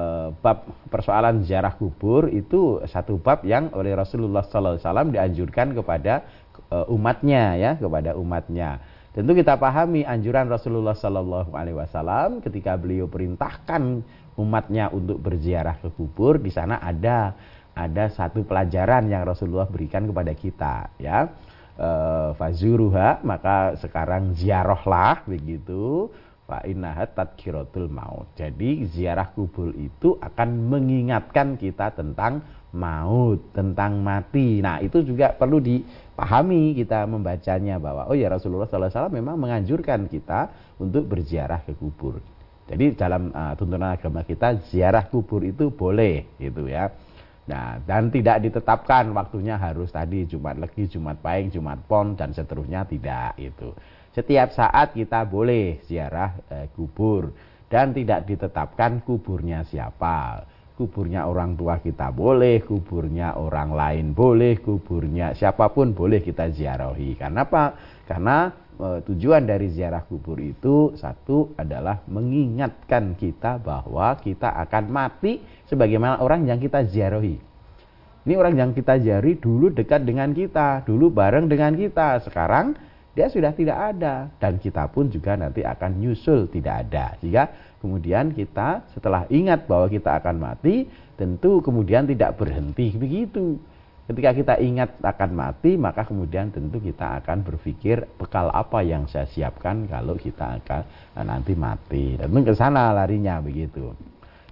[0.45, 6.29] bab persoalan ziarah kubur itu satu bab yang oleh Rasulullah SAW dianjurkan kepada
[6.69, 8.79] e, umatnya ya, kepada umatnya.
[9.17, 14.05] Tentu kita pahami anjuran Rasulullah SAW ketika beliau perintahkan
[14.39, 17.35] umatnya untuk berziarah ke kubur di sana ada
[17.75, 21.31] ada satu pelajaran yang Rasulullah berikan kepada kita ya
[21.79, 26.11] uh, fazuruha maka sekarang ziarahlah begitu
[26.49, 28.33] fa innaha tadkiratul maut.
[28.35, 32.41] Jadi ziarah kubur itu akan mengingatkan kita tentang
[32.73, 34.65] maut, tentang mati.
[34.65, 40.49] Nah, itu juga perlu dipahami kita membacanya bahwa oh ya Rasulullah SAW memang menganjurkan kita
[40.81, 42.21] untuk berziarah ke kubur.
[42.69, 46.93] Jadi dalam uh, tuntunan agama kita ziarah kubur itu boleh gitu ya.
[47.49, 52.85] Nah, dan tidak ditetapkan waktunya harus tadi Jumat Legi, Jumat Pahing, Jumat Pon dan seterusnya
[52.85, 53.73] tidak itu.
[54.13, 57.33] Setiap saat kita boleh ziarah eh, kubur
[57.73, 60.45] dan tidak ditetapkan kuburnya siapa.
[60.77, 67.19] Kuburnya orang tua kita boleh, kuburnya orang lain boleh, kuburnya siapa pun boleh kita ziarahi.
[67.19, 67.65] Karena apa?
[68.07, 68.47] Karena
[68.79, 76.19] e, tujuan dari ziarah kubur itu satu adalah mengingatkan kita bahwa kita akan mati sebagaimana
[76.25, 77.39] orang yang kita ziarahi.
[78.29, 82.21] Ini orang yang kita ziarahi dulu dekat dengan kita, dulu bareng dengan kita.
[82.25, 82.77] Sekarang
[83.17, 87.17] dia sudah tidak ada dan kita pun juga nanti akan nyusul tidak ada.
[87.25, 87.51] Jika
[87.81, 93.57] kemudian kita setelah ingat bahwa kita akan mati, tentu kemudian tidak berhenti begitu.
[94.09, 99.29] Ketika kita ingat akan mati, maka kemudian tentu kita akan berpikir bekal apa yang saya
[99.29, 100.81] siapkan kalau kita akan
[101.13, 102.17] eh, nanti mati.
[102.17, 103.93] Dan ke sana larinya begitu.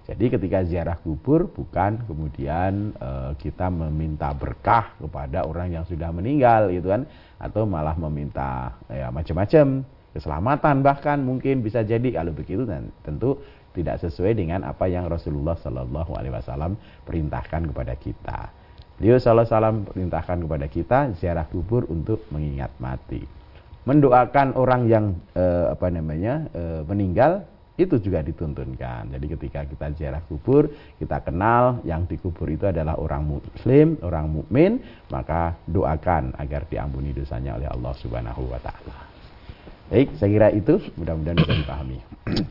[0.07, 6.71] Jadi ketika ziarah kubur bukan kemudian e, kita meminta berkah kepada orang yang sudah meninggal
[6.71, 7.03] gitu kan?
[7.35, 9.83] Atau malah meminta ya macam-macam.
[10.15, 12.15] Keselamatan bahkan mungkin bisa jadi.
[12.15, 13.35] Kalau begitu dan tentu
[13.75, 18.39] tidak sesuai dengan apa yang Rasulullah Shallallahu Alaihi Wasallam perintahkan kepada kita.
[18.97, 23.21] Beliau Sallallahu Alaihi perintahkan kepada kita ziarah kubur untuk mengingat mati,
[23.85, 25.05] mendoakan orang yang
[25.35, 27.45] e, apa namanya e, meninggal
[27.77, 29.13] itu juga dituntunkan.
[29.13, 30.67] Jadi ketika kita ziarah kubur,
[30.97, 34.81] kita kenal yang dikubur itu adalah orang muslim, orang mukmin,
[35.13, 39.07] maka doakan agar diampuni dosanya oleh Allah Subhanahu wa taala.
[39.87, 41.97] Baik, saya kira itu mudah-mudahan bisa dipahami.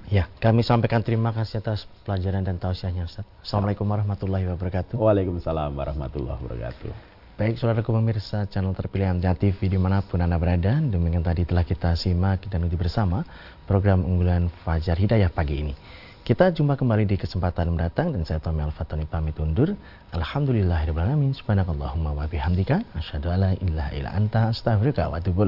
[0.08, 3.28] Ya, kami sampaikan terima kasih atas pelajaran dan tausiahnya Ustaz.
[3.44, 4.96] Assalamualaikum warahmatullahi wabarakatuh.
[4.96, 7.15] Waalaikumsalam warahmatullahi wabarakatuh.
[7.36, 11.68] Baik, saudara pemirsa channel terpilih Amjad TV di mana pun Anda berada, demikian tadi telah
[11.68, 13.28] kita simak dan uji bersama
[13.68, 15.76] program unggulan Fajar Hidayah pagi ini.
[16.24, 19.76] Kita jumpa kembali di kesempatan mendatang dan saya Tommy Al-Fatani pamit undur.
[20.16, 21.36] Alhamdulillahirrahmanirrahim.
[21.36, 22.80] Subhanakallahumma wa bihamdika.
[22.96, 25.44] Asyhadu an la ilaha illa anta astaghfiruka wa atubu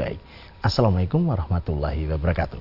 [0.61, 2.61] Assalamualaikum warahmatullahi wabarakatuh.